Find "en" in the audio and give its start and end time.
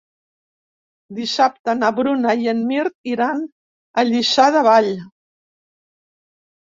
2.55-2.63